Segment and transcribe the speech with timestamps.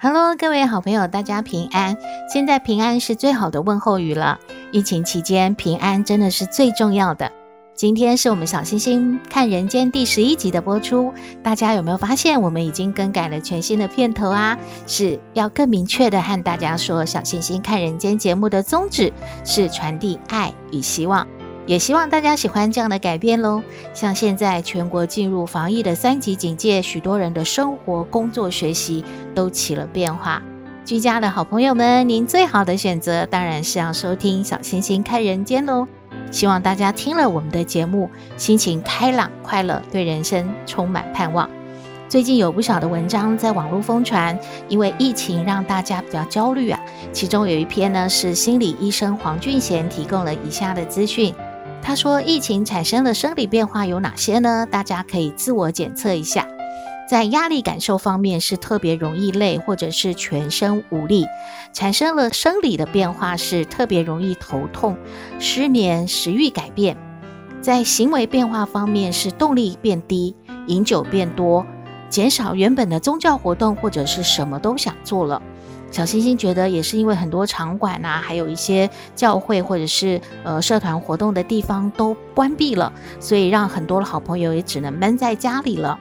[0.00, 1.96] Hello，各位好朋友，大家平安。
[2.32, 4.38] 现在平安是最好的问候语了。
[4.70, 7.32] 疫情期间，平安真的是最重要的。
[7.74, 14.56] 今天是我们小星星看人间第十一集的播出，大家有没有发现我们已经更改了全新的片头啊？
[14.86, 19.12] 是要更明确的和大家说，小星星看人间节目的宗旨
[19.44, 21.26] 是传递爱与希望，
[21.68, 23.62] 也希望大家喜欢这样的改变喽。
[23.92, 29.04] 像现在全国进入防疫的三级警戒，许多人的生活、工作、学习
[29.34, 30.42] 都起了变化。
[30.86, 35.86] 居家的好朋友们，您最好的选择当然是要收听小星星看人间喽。
[36.30, 41.50] 希望大家听了我们的节目，心情开朗、快乐，对人生充满盼望。
[42.08, 44.38] 最近有不少的文章在网络疯传，
[44.70, 46.80] 因为疫情让大家比较焦虑啊。
[47.12, 51.34] 其中有一篇呢，是心理医生黄俊贤提供了以下的资讯。
[51.82, 54.66] 他说，疫情产生的生理变化有哪些呢？
[54.70, 56.46] 大家可以自我检测一下。
[57.08, 61.26] 在压力感受方面是特别容易累，或者是全身无力，
[61.72, 64.94] 产生了生理的变化是特别容易头痛、
[65.38, 66.98] 失眠、食欲改变。
[67.62, 71.66] 在行为变化方面是动力变低、饮酒变多、
[72.10, 75.40] 减少原本的宗教活动，或者是什么都想做了。
[75.90, 85.98] 小星星觉得也是因为很多场馆啊，还有一些教会或者是呃社团活动的地方都关闭了，所以让很多的好朋友也只能闷在家里了。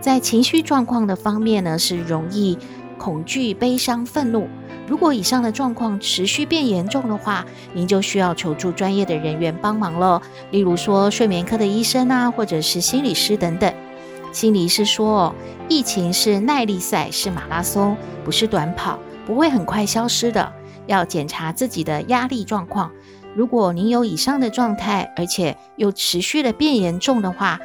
[0.00, 2.56] 在情绪状况的方面呢，是容易
[2.96, 4.48] 恐惧、悲伤、愤怒。
[4.86, 10.22] 如果以上的状况持续变严重的话，您就需要求助专业的人员帮忙了。
[10.52, 13.72] 例如说睡眠科的医生啊，或者是心理师等等。
[14.32, 15.34] 心理师说，
[15.68, 20.50] 疫情是耐力赛，是马拉松，不是短跑，不会很快消失的。
[20.86, 22.92] 要检查自己的压力状况。
[23.34, 27.58] 如果您有以上的状态，而且又持续的变严重的话，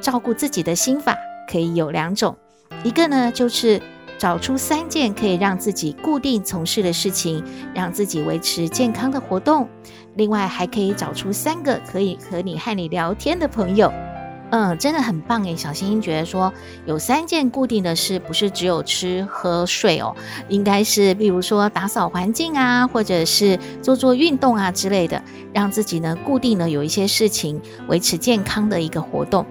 [0.00, 1.16] 照顾自己的心法。
[1.50, 2.36] 可以有两种，
[2.84, 3.82] 一个呢就是
[4.16, 7.44] 找出三件可以让自己固定从事的事情，
[7.74, 9.68] 让自己维持健康的活动。
[10.14, 13.92] 另外还可以找出三个可以和你和你聊天的朋友。
[14.50, 15.54] 嗯，真的很棒诶。
[15.54, 16.52] 小星星觉得说
[16.84, 20.14] 有三件固定的事，不是只有吃喝睡哦，
[20.48, 25.22] 应该是比如说打扫环境啊，或者是做做运动啊之类的，
[25.52, 29.46] 让自己呢固定的有一些事情维持健康的一个活动。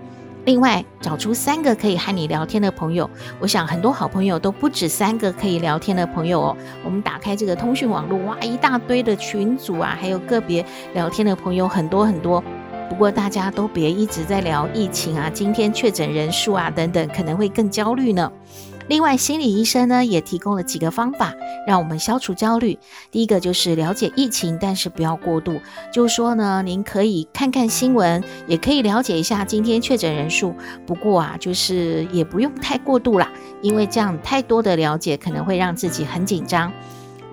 [0.45, 3.07] 另外，找出三个可以和你聊天的朋友。
[3.39, 6.57] 我想很多好朋友都不止三个可以聊天的朋友哦。
[6.83, 12.43] 我们打开这个通讯网络，哇，一大堆的群组啊，还有个别聊天的朋友很多很多。
[12.89, 18.29] 不过大家都别一直在聊疫情啊，今天确诊人数啊等等，可能会更焦虑呢。
[18.87, 21.31] 另外，心理医生呢也提供了几个方法，
[21.67, 22.77] 让我们消除焦虑。
[23.11, 25.61] 第一个就是了解疫情，但是不要过度。
[25.93, 30.55] 就说呢，您可以看看新闻，也可以了解一下今天确诊人数。
[30.87, 36.73] 不过啊，就是也不用太过度啦，因为这样太多的了解可能会让自己很紧张。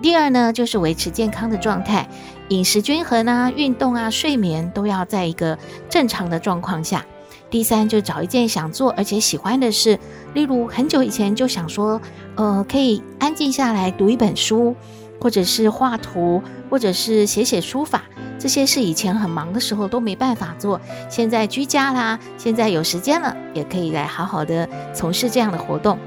[0.01, 2.07] 第二呢，就是维持健康的状态，
[2.49, 5.57] 饮食均衡啊，运动啊，睡眠都要在一个
[5.89, 7.05] 正常的状况下。
[7.49, 9.97] 第三，就找一件想做而且喜欢的事，
[10.33, 11.99] 例如很久以前就想说，
[12.35, 14.75] 呃，可以安静下来读一本书，
[15.19, 18.03] 或者是画图，或者是写写书法，
[18.37, 25.97] 这些是以前很忙的时候都没办法做，现在居家啦，现在有时间了，也可以来好好的从事这样的活动。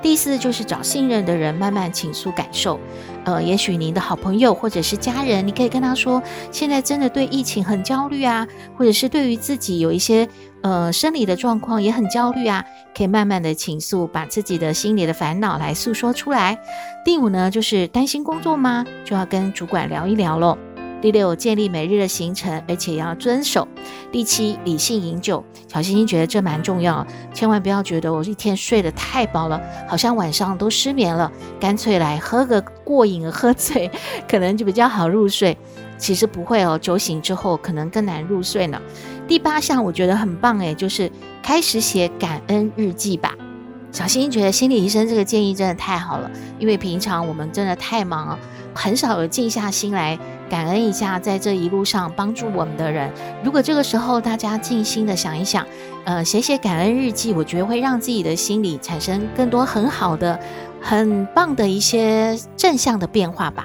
[0.00, 2.78] 第四就是找信任的人慢慢倾诉感受，
[3.24, 8.46] 呃，也许您的好朋友或者是家人，你可以跟他说，现在真的对疫情很焦虑啊，
[8.76, 10.28] 或者是对于自己有一些
[10.62, 12.64] 呃生理的状况也很焦虑啊，
[12.94, 16.58] 可以慢慢的倾诉，把自己的心里的烦恼来诉说出来。
[17.04, 18.84] 第五呢，就是担心工作吗？
[19.04, 20.58] 就要跟主管聊一聊喽。
[21.04, 23.68] 第六，建立每日的行程，而且要遵守。
[24.10, 25.44] 第七，理性饮酒。
[25.68, 31.30] 小星星觉得这蛮重要，千万不要觉得我一天睡得太饱了，好像晚上都失眠了，
[31.60, 33.90] 干脆来喝个过瘾，喝醉，
[34.26, 35.54] 可能就比较好入睡。
[35.98, 38.80] 其实不会哦，酒醒之后可能更难入睡呢。
[39.28, 41.12] 第八项我觉得很棒诶，就是
[41.42, 43.34] 开始写感恩日记吧。
[43.94, 48.36] 小新觉得心理医生这个建议真的太好了，因为平常我们真的太忙了，
[48.74, 50.18] 很少有静下心来。
[50.50, 53.08] 感恩一下，在这一路上帮助我们的人。
[53.44, 55.64] 如果这个时候大家静心的想一想，
[56.04, 60.38] 呃，写写感恩日记，我觉得会让自己的心里产生更多很好的、
[60.80, 63.64] 很棒的一些正向的变化吧。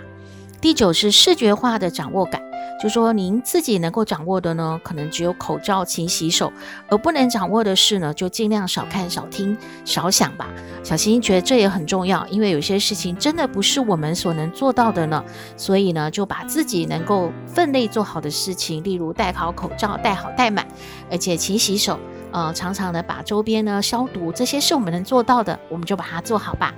[0.61, 2.39] 第九是视觉化的掌握感，
[2.81, 6.51] 就说您自己能够掌握的呢，可能只有口罩、勤洗手，
[6.87, 10.47] 而不能掌握的事呢，就尽量少看、少听、少想吧。
[10.81, 15.21] 小新觉得这也很重要，因为有些事情真的不是我们所能做到的呢，
[15.57, 20.65] 所以呢，就把自己能够分内做好的事情，例如戴好口罩、戴好戴满，
[21.11, 21.99] 而且勤洗手。
[22.31, 26.71] 呃，常常的把周边呢消毒，这些是我们能做到的，我们就把它做好吧。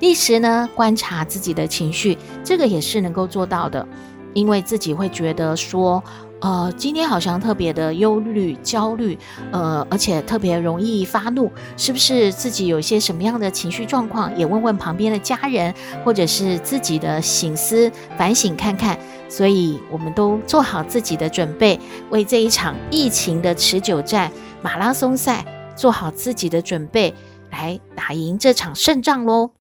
[0.00, 3.86] 第十呢，观察自己的情绪，这个也是能够做到的，
[4.36, 6.02] 因为自己会觉得说，
[6.40, 9.18] 呃，今天好像特别的忧虑、焦虑，
[9.50, 14.36] 呃，而且特别容易发怒，是不是自己有一些什么样的情绪状况？
[14.36, 15.74] 也问问旁边的家人，
[16.04, 18.98] 或者是自己的醒思反省看看。
[19.26, 21.80] 所以，我们都做好自己的准备，
[22.10, 24.30] 为这一场疫情的持久战。
[24.60, 27.14] 马拉松赛，做好自己的准备，
[27.50, 29.55] 来打赢这场胜仗喽！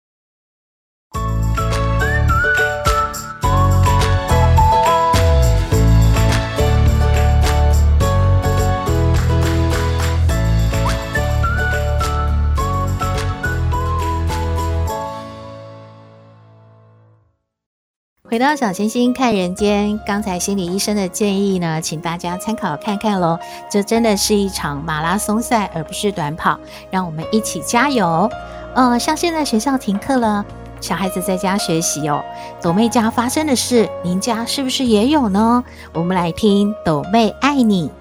[18.33, 23.37] 回到小星星看人间，刚才心理医生的建议呢，请大家参考看看喽。
[23.69, 26.59] 这真的是一场马拉松赛，而不是短跑。
[26.89, 28.27] 让我们一起加油！
[28.73, 30.43] 呃，像现在学校停课了，
[30.81, 32.25] 小孩子在家学习哦。
[32.59, 35.63] 抖妹家发生的事，您家是不是也有呢？
[35.93, 37.91] 我们来听抖妹爱你。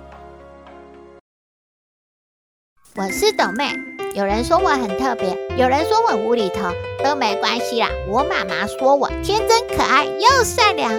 [2.97, 3.92] 我是抖妹。
[4.15, 6.71] 有人说我很特别，有人说我无厘头，
[7.03, 7.89] 都没关系啦。
[8.07, 10.93] 我妈妈说我天真可爱又善良，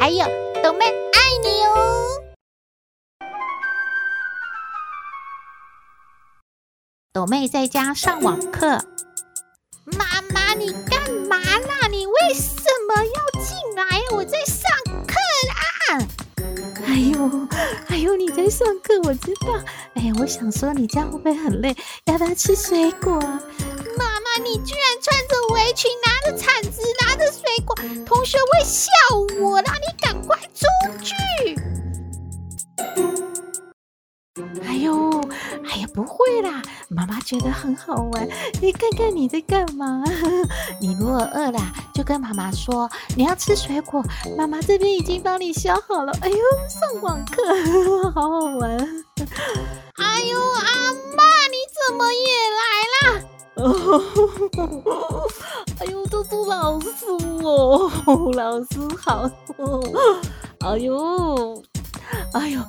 [0.00, 0.26] 还有
[0.60, 2.20] 斗妹爱你哦。
[7.12, 8.66] 斗妹在家上网课，
[9.96, 11.86] 妈妈你干嘛啦？
[11.88, 12.50] 你为什
[12.88, 13.84] 么要进来？
[14.16, 14.36] 我在。
[16.98, 17.30] 哎呦，
[17.90, 19.52] 哎呦，你在上课，我知道。
[19.94, 21.72] 哎呀，我想说你这样会不会很累？
[22.06, 23.12] 要不要吃水果？
[23.12, 28.90] 妈妈，你居然穿着围裙，拿着铲子，拿着水果，同学会笑
[29.40, 29.74] 我啦！
[29.74, 30.66] 你赶快出
[31.00, 31.14] 去！
[34.66, 35.20] 哎呦，
[35.68, 38.26] 哎呀，不会啦，妈妈觉得很好玩。
[38.60, 40.02] 你看看你在干嘛？
[40.80, 41.60] 你如果饿了，
[41.94, 44.02] 就跟妈妈说你要吃水果，
[44.36, 46.12] 妈妈这边已经帮你削好了。
[46.22, 46.36] 哎呦，
[46.68, 47.42] 上网课
[48.12, 48.28] 好好
[48.58, 48.76] 玩。
[49.96, 52.62] 哎呦，阿嬷，你怎么也来
[52.94, 52.98] 啦？
[55.80, 56.88] 哎呦，嘟嘟老师
[57.44, 57.90] 哦，
[58.34, 58.66] 老师
[59.04, 59.28] 好。
[60.60, 61.62] 哎呦，
[62.32, 62.60] 哎呦。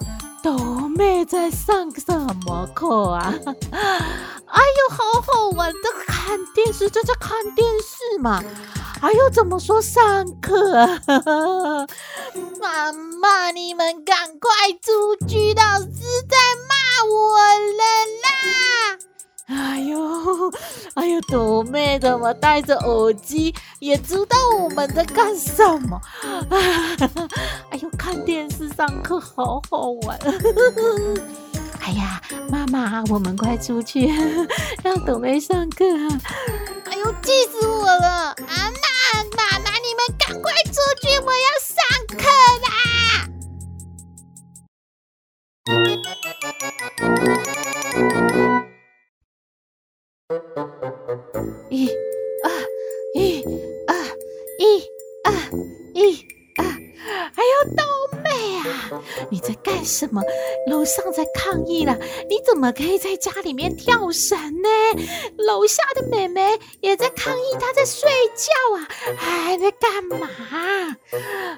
[0.41, 0.53] 斗
[0.95, 2.13] 妹在上什
[2.45, 3.33] 么课啊？
[3.71, 5.71] 哎呦，好好玩！
[5.83, 8.43] 这看电视，这在看电视嘛？
[9.01, 11.01] 哎呦，怎么说上课啊？
[12.59, 14.49] 妈妈，你们赶快
[14.81, 15.53] 出去！
[15.53, 15.87] 老师
[16.27, 16.37] 在
[16.67, 17.39] 骂我
[17.77, 17.83] 了
[18.23, 18.29] 啦！
[19.47, 19.97] 哎呦，
[21.13, 25.99] 有朵妹怎么戴着耳机也知道我们在干什么？
[27.71, 30.17] 哎呦，看电视上课好好玩！
[31.81, 32.21] 哎呀，
[32.51, 34.11] 妈妈，我们快出去，
[34.83, 35.85] 让朵妹上课。
[36.85, 38.29] 哎呦，气死我了！
[38.31, 41.48] 啊，那妈妈，你们赶快出去，我要
[59.69, 60.21] 干什么？
[60.67, 61.95] 楼上在抗议了，
[62.27, 64.69] 你怎么可以在家里面跳绳呢？
[65.37, 70.27] 楼下的妹妹也在抗议，她在睡觉啊，还在干嘛？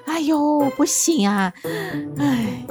[0.06, 1.52] 哎呦，不行啊！
[2.18, 2.66] 哎。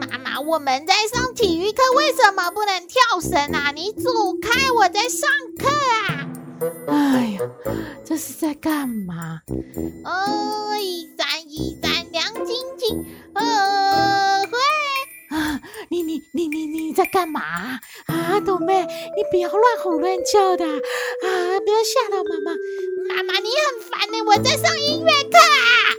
[0.00, 3.70] 妈妈我们在上体育课，为什么不能跳绳啊？
[3.72, 4.10] 你走
[4.42, 6.28] 开，我在上课啊！
[6.88, 7.40] 哎呀，
[8.04, 9.40] 这是在干嘛？
[10.04, 13.04] 哦，一闪一闪亮晶晶，
[13.34, 14.33] 呃，会啊！
[15.88, 17.40] 你你你你你在干嘛
[18.06, 18.40] 啊？
[18.44, 18.82] 豆妹，
[19.16, 21.60] 你不要乱吼乱叫的啊！
[21.60, 22.52] 不要吓到妈妈。
[23.08, 25.94] 妈妈，你很烦呢，我在上音乐课啊！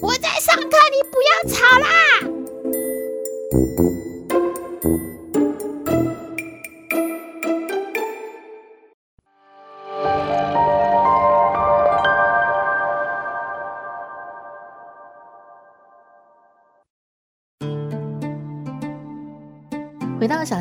[0.00, 1.88] 我在上课，你不要吵啦！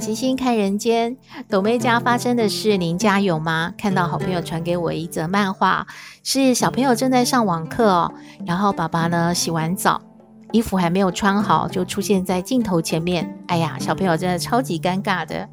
[0.09, 1.15] 星星看人间，
[1.47, 3.71] 抖妹家发生的事，您家有吗？
[3.77, 5.85] 看到好朋友传给我一则漫画，
[6.23, 8.11] 是小朋友正在上网课哦，
[8.43, 10.01] 然后爸爸呢洗完澡，
[10.51, 13.37] 衣服还没有穿好，就出现在镜头前面。
[13.45, 15.47] 哎呀，小朋友真的超级尴尬的。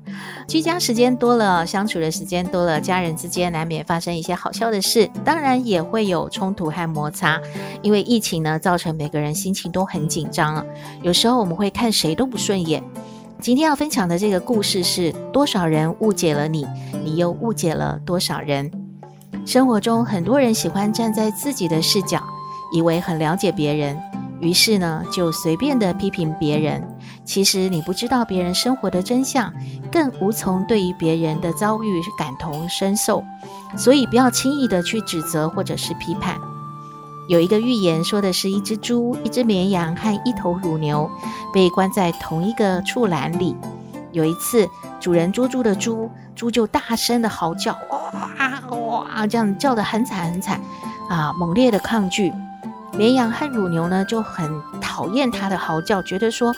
[0.49, 7.39] 居家时间多了，相处的时间多了，家人之间难免发生一些好笑的事，当然也会有冲突和摩擦。
[7.83, 10.65] 因为疫情呢，造成每个人心情都很紧张，
[11.03, 12.83] 有时候我们会看谁都不顺眼。
[13.39, 16.67] 今天要分享的这个故事是多少人误解了你，
[17.05, 18.71] 你又误解了多少人？
[19.45, 22.21] 生活中很多人喜欢站在自己的视角，
[22.73, 23.97] 以为很了解别人，
[24.41, 26.83] 于是呢就随便的批评别人。
[27.25, 29.53] 其实你不知道别人生活的真相，
[29.93, 33.23] 更无从对于别人的遭遇感同身受，
[33.77, 36.37] 所以不要轻易的去指责或者是批判。
[37.29, 41.11] 有一个寓言说的是一只猪、一只绵羊和一头乳牛
[41.53, 43.57] 被关在同一个畜栏里。
[44.13, 44.69] 有一次，
[45.01, 50.61] 主人捉住了猪，猪就大声的嚎叫，哇哇，这样叫得很惨很惨
[51.11, 52.33] 啊，猛烈的抗拒。
[52.97, 56.55] 绵羊和乳牛呢就很讨厌它的嚎叫，觉得说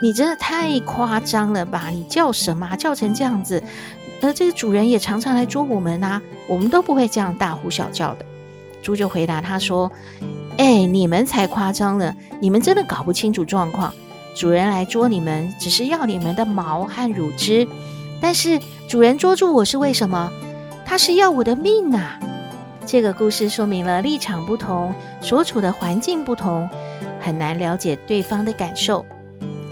[0.00, 1.88] 你真的太夸张了吧？
[1.88, 2.74] 你叫什么？
[2.76, 3.62] 叫成这样子？
[4.22, 8.24] 而这个主人也常常来捉我们啊，我们都不会这样大呼小叫的。
[8.84, 9.90] 猪就回答他说
[10.58, 12.14] ：“哎，你们才夸张了！
[12.38, 13.92] 你们真的搞不清楚状况。
[14.36, 17.66] 主人来捉你们，只是要你们的毛和乳汁。
[18.20, 20.30] 但是主人捉住我是为什么？
[20.84, 22.20] 他是要我的命啊！”
[22.84, 26.68] 这个故事说明了立场不同，所处的环境不同，
[27.18, 29.06] 很难了解对方的感受。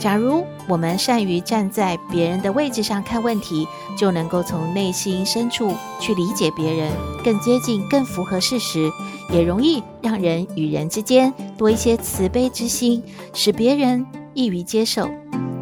[0.02, 6.90] 假如我们善于站在别人的位置上看问题，就能够从内心深处去理解别人，
[7.22, 8.90] 更接近、更符合事实，
[9.32, 13.00] 也容易让人与人之间多一些慈悲之心，
[13.32, 14.04] 使别人
[14.34, 15.08] 易于接受。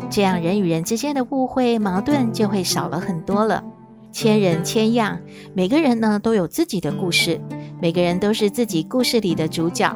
[0.09, 3.63] 这样人与人之间的误会、矛盾就会少了很多了。
[4.11, 5.21] 千人千样，
[5.53, 7.39] 每个人呢都有自己的故事，
[7.79, 9.95] 每个人都是自己故事里的主角。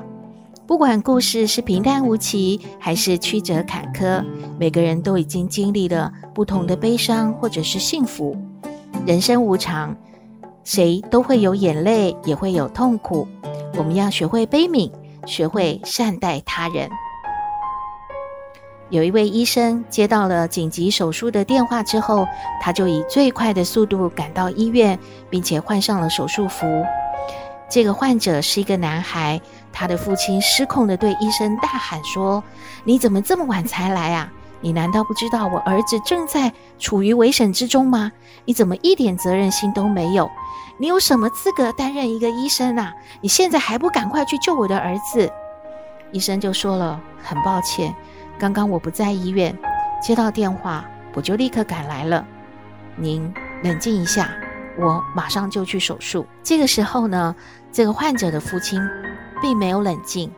[0.66, 4.25] 不管故事是平淡无奇，还是曲折坎坷，
[4.59, 8.35] 每个人都已经经历了不同的悲伤或者是幸福。
[9.06, 9.94] 人生无常，
[10.64, 13.28] 谁都会有眼泪，也会有痛苦。
[13.76, 14.90] 我们要学会悲悯，
[15.26, 16.88] 学会善待他人。
[18.88, 22.26] 有一位医生接到了紧急手术的电话之后，
[22.62, 26.66] 他就以最快的速度赶到医院，并且换上了手术服。
[27.75, 29.40] 这个患者是一个男孩，
[29.73, 32.40] 他的父亲失控地对医生大喊说
[32.87, 34.31] ：“你怎么这么晚才来啊？
[34.61, 38.12] 你难道不知道我儿子正在处于危险之中吗？
[38.45, 40.31] 你怎么一点责任心都没有？
[40.78, 42.95] 你有什么资格担任一个医生啊？
[43.21, 45.28] 你现在还不赶快去救我的儿子？”
[46.14, 47.93] 医生就说了：“很抱歉，
[48.38, 49.52] 刚刚我不在医院，
[50.00, 52.25] 接到电话我就立刻赶来了。
[52.95, 54.31] 您冷静一下。”
[54.78, 56.26] 我马上就去手术。
[56.43, 57.35] 这个时候呢，
[57.73, 58.81] 这个患者的父亲
[59.40, 60.31] 并没有冷静，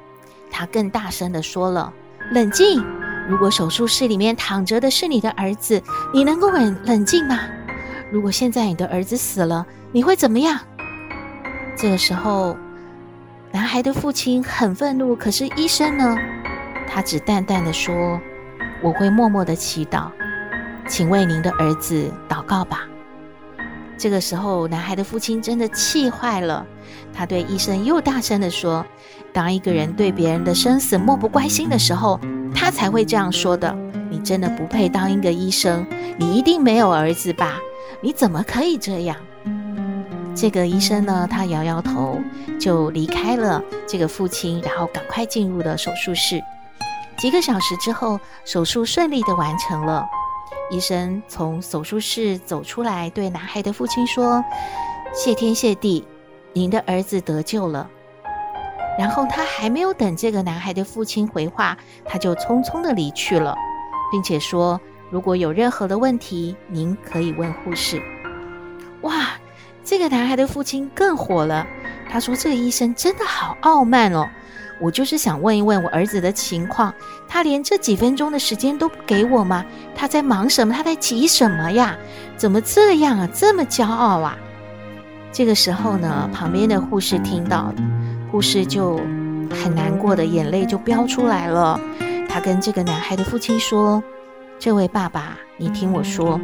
[0.50, 1.92] 他更大声地说了
[2.32, 2.84] ：“冷静！
[3.28, 7.40] 如果手术室里面躺着的是你的儿子，你能够冷冷静吗？
[8.10, 10.60] 如果现在你的儿子死了，你会怎么样？”
[11.76, 12.56] 这个时候，
[13.52, 16.16] 男孩的父亲很愤怒，可是医生呢，
[16.86, 18.20] 他只淡淡地说
[18.82, 20.10] ：“我会默默地祈祷，
[20.88, 22.86] 请为您的儿子祷告吧。”
[23.98, 26.66] 这个时候，男孩的父亲真的气坏了，
[27.14, 28.84] 他对医生又大声地说
[29.32, 32.20] ：“当一个人对别人的生死漠不关心的时候，
[32.54, 33.74] 他才会这样说的。
[34.10, 35.86] 你真的不配当一个医生，
[36.18, 37.58] 你一定没有儿子吧？
[38.00, 39.16] 你怎么可以这样？”
[40.36, 42.20] 这个医生呢，他摇摇头，
[42.60, 46.42] 就离开了这个父亲，然后赶快进入了手术室。
[47.16, 50.04] 几个小时之后，手术顺利地完成了。
[50.68, 54.44] 医生从手术室走出来，对男孩的父亲说
[55.14, 56.04] ：“谢天谢地，
[56.52, 57.88] 您的儿子得救了。”
[58.98, 63.54] 然后他还没有等这个男孩的父亲回话，他就匆匆地离去了，
[64.10, 68.02] 并且说：“如果有任何的问题，您可以问护士。”
[69.02, 69.28] 哇，
[69.84, 71.64] 这个男孩的父亲更火了，
[72.10, 74.28] 他说：“这个医生真的好傲慢哦。”
[74.78, 76.92] 我就是想问一问我儿子的情况，
[77.26, 79.64] 他连这几分钟的时间都不给我吗？
[79.96, 80.74] 他在忙什么？
[80.74, 81.96] 他在急什么呀？
[82.36, 83.28] 怎么这样啊？
[83.32, 84.36] 这么骄傲啊？
[85.32, 87.74] 这个时候呢，旁边的护士听到了，
[88.30, 89.00] 护士就
[89.50, 91.80] 很难过的眼泪就飙出来了。
[92.28, 94.02] 他跟这个男孩的父亲说
[94.60, 96.38] ：“这位爸爸，你听我说，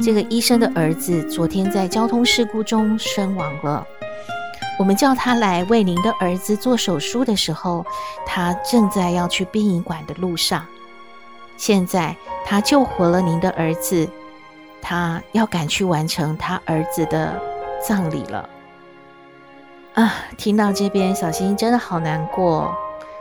[0.00, 3.86] 这个医生的儿子昨天在交通事故中身亡了。”
[4.78, 7.84] 我们叫他来为您的儿子做手术的时候，
[8.24, 10.64] 他正在要去殡仪馆的路上。
[11.58, 14.08] 现在他救活了您的儿子，
[14.80, 17.38] 他要赶去完成他儿子的
[17.86, 18.48] 葬礼了。
[19.94, 22.72] 啊，听到这边，小星星真的好难过。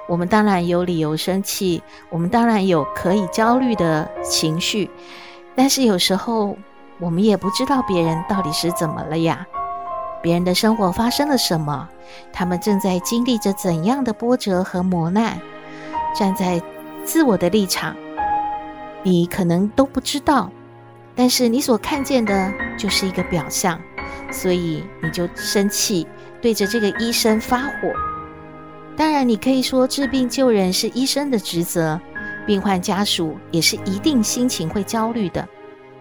[0.07, 4.89] 我们当然有理由生气，我们当然有可以焦虑的情绪，
[5.55, 6.55] 但是有时候
[6.99, 9.45] 我们也不知道别人到底是怎么了呀。
[10.21, 11.89] 别人的生活发生了什么？
[12.31, 15.41] 他们正在经历着怎样的波折和磨难？
[16.15, 16.61] 站在
[17.03, 17.95] 自我的立场，
[19.07, 20.51] 你可能都不知道，
[21.15, 23.79] 但是你所看见的就是一个表象，
[24.29, 26.05] 所以你就生气，
[26.41, 27.93] 对着这个医生发火。
[28.97, 31.97] 当然，你可以说治病救人是医生的职责，
[32.45, 35.47] 病患家属也是一定心情会焦虑的。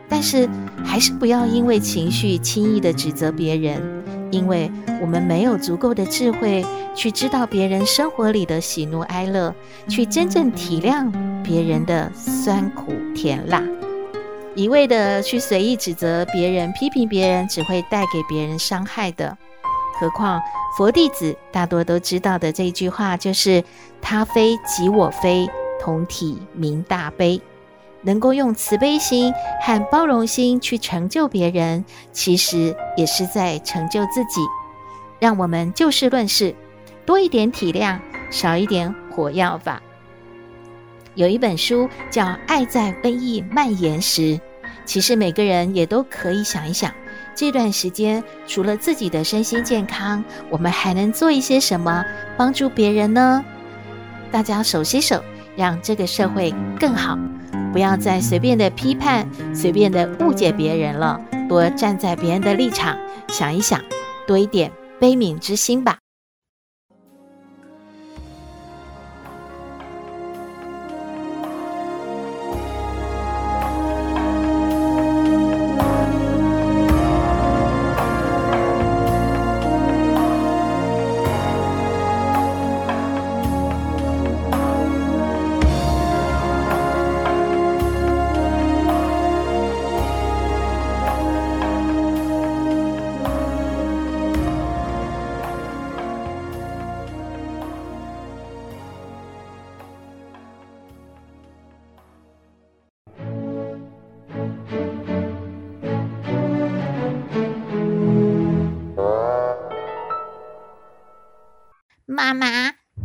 [0.09, 0.49] 但是，
[0.85, 6.65] 还是不要因为情绪轻易的指责别人，因为我们没有足够的智慧
[6.95, 9.55] 去知道别人生活里的喜怒哀乐，
[9.89, 11.11] 去真正体谅
[11.43, 13.63] 别人的酸苦甜辣。
[14.55, 19.37] 一味的去随意指责别人、批评别人，只会带给别人伤害的。
[20.01, 20.41] 何况
[20.77, 23.63] 佛弟子大多都知道的这句话，就是
[24.01, 25.49] “他非即我非，
[25.81, 27.41] 同体名大悲”。
[28.03, 34.41] 能够用慈悲心和包容心去成就别人，其实也是在成就自己。
[35.19, 36.55] 让我们就事论事，
[37.05, 37.99] 多一点体谅，
[38.31, 39.83] 少一点火药吧。
[41.15, 44.23] 有一本书叫《爱在瘟疫蔓延时》，
[44.85, 46.93] 其实每个人也都可以想一想，
[47.35, 52.05] 这段时间除了自己的身心健康，我们还能做一些什么
[52.37, 53.43] 帮助别人呢？
[54.31, 55.25] 大家手牵手，
[55.57, 57.19] 让这个社会更好。
[57.77, 62.97] 不要再随便的批判、随便的误解别人了，多站在别人的立场
[63.29, 63.79] 想一想，
[64.27, 65.99] 多一点悲悯之心吧。
[112.27, 112.47] 妈妈，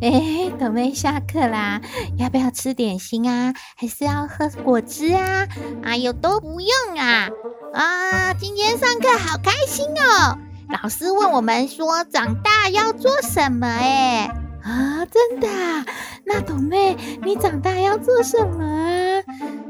[0.01, 1.79] 哎，斗妹下课啦，
[2.17, 3.53] 要不要吃点心啊？
[3.77, 5.47] 还是要喝果汁啊？
[5.84, 7.29] 哎呦，都不用啊！
[7.71, 10.39] 啊，今天上课好开心哦！
[10.69, 13.67] 老师问我们说，长大要做什么？
[13.67, 14.31] 哎，
[14.63, 15.86] 啊，真的啊？
[16.24, 19.24] 那董妹，你长大要做什么啊？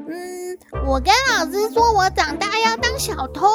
[0.08, 3.48] 嗯，我跟老师说我长大要当小偷。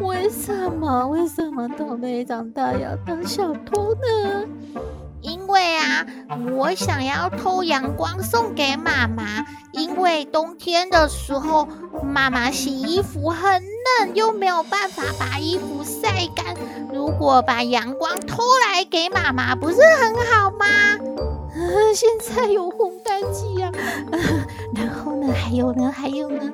[0.00, 1.06] 为什么？
[1.08, 4.44] 为什么董妹长大要当小偷呢？
[5.20, 6.06] 因为啊，
[6.56, 9.44] 我想要偷阳光送给妈妈。
[9.72, 11.68] 因为冬天的时候，
[12.02, 16.56] 妈妈洗衣服很冷，又没有办法把衣服晒干。
[16.92, 20.66] 如果把阳光偷来给妈妈，不是很好吗？
[21.54, 23.70] 呃，现在有烘干机啊。
[24.10, 24.18] 呃，
[24.74, 25.32] 然后呢？
[25.32, 25.92] 还有呢？
[25.94, 26.52] 还有呢？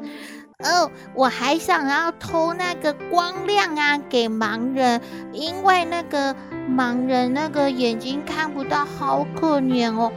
[0.59, 5.01] 哦，我还想要偷那个光亮啊，给盲人，
[5.33, 6.35] 因为那个
[6.69, 10.13] 盲人那个眼睛看不到，好可怜哦。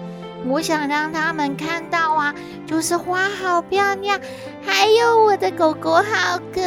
[0.45, 2.33] 我想让他们看到啊，
[2.65, 4.19] 就是花好漂亮，
[4.63, 6.61] 还有我的狗狗好可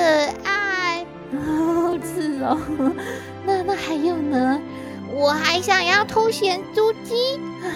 [0.44, 1.06] 爱。
[1.32, 2.58] 哦， 是哦。
[3.46, 4.60] 那那还有呢？
[5.12, 7.68] 我还想要偷咸猪鸡啊，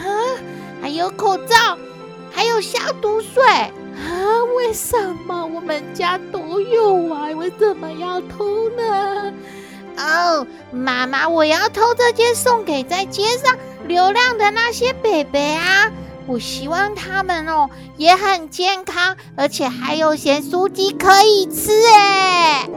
[0.83, 1.79] 还有口罩，
[2.31, 3.43] 还有消毒水。
[3.45, 7.29] 啊，为什么我们家都有啊？
[7.31, 9.33] 为什么要偷呢？
[9.97, 15.91] 哦，妈妈，我要偷这些送给在街上流浪的那些伯伯啊！
[16.27, 22.69] 我希望他们哦也很健康，而且还有咸酥鸡可以吃哎。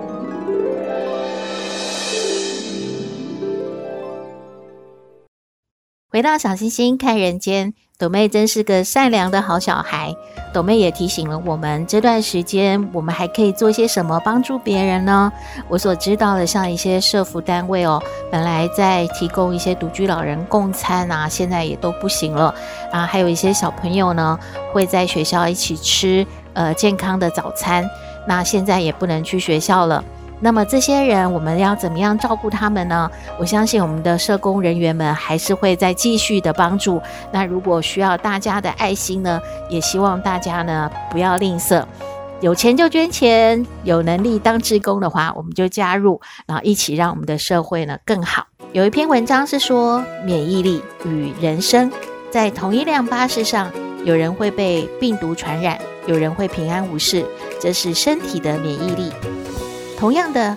[6.10, 7.74] 回到小星星看人间。
[8.00, 10.16] 斗妹真是个善良的好小孩。
[10.54, 15.32] 斗妹也提醒了我们，这段时间我们还可以做些什么帮助别人呢？
[15.68, 18.00] 我所知道的，像一些社福单位哦，
[18.32, 22.54] 本来在提供一些独居老人共餐啊，现在也都不行了
[22.92, 23.04] 啊。
[23.04, 24.38] 还有一些小朋友呢，
[24.72, 27.84] 会在学校一起吃呃健康的早餐，
[28.28, 30.04] 那现在也不能去学校了。
[30.40, 33.10] 那么这些人，我们要怎么样照顾他们呢？
[33.40, 37.02] 我相信我们的社工人员们还是会再继续的帮助。
[37.32, 41.84] 那如果需要大家的爱心呢，也希望大家呢不要吝啬，
[42.40, 48.46] 有钱就捐钱，有能力当志工的话，我们就加入，然后一起让我们的社会呢更好。
[48.74, 51.92] 有一篇文章是说，免疫力与人生，
[52.30, 53.72] 在同一辆巴士上，
[54.04, 57.26] 有人会被病毒传染，有人会平安无事，
[57.60, 59.12] 这是身体的免疫力。
[59.98, 60.56] 同样的，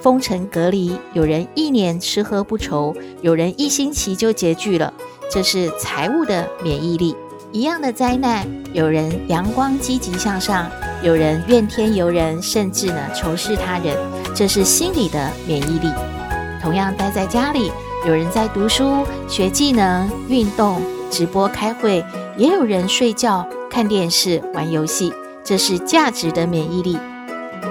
[0.00, 4.90] 封城隔离，有人一年吃喝不愁，有人一星期就拮据了，
[5.30, 7.14] 这是财务的免疫力。
[7.52, 10.70] 一样的灾难，有人阳光积极向上，
[11.02, 13.94] 有人怨天尤人，甚至呢仇视他人，
[14.34, 15.92] 这是心理的免疫力。
[16.62, 17.70] 同样待在家里，
[18.06, 22.02] 有人在读书、学技能、运动、直播开会，
[22.38, 25.12] 也有人睡觉、看电视、玩游戏，
[25.44, 26.98] 这是价值的免疫力。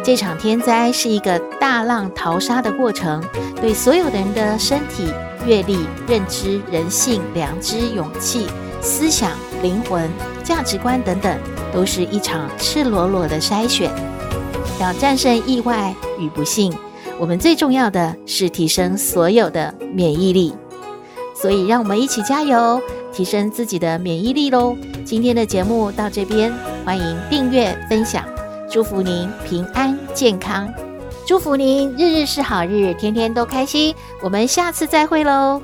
[0.08, 3.22] 这场天灾是一个大浪淘沙的过程，
[3.60, 5.12] 对所有的人的身体、
[5.46, 8.48] 阅历、认知、人性、良知、勇气、
[8.80, 10.10] 思想、灵魂、
[10.46, 11.38] 价值观等等，
[11.74, 13.92] 都是一场赤裸裸的筛选。
[14.80, 16.74] 要战胜意外与不幸，
[17.20, 20.56] 我们最重要的是提升所有的免疫力。
[21.36, 24.74] 所以，让我们一起加油，提升自己的免疫力喽！
[25.04, 26.54] 今天的节目到这边，
[26.86, 28.24] 欢迎订阅分享。
[28.70, 30.72] 祝福您平安健康，
[31.26, 33.96] 祝福您日日是好日，天天都开心。
[34.22, 35.62] 我们下次再会喽。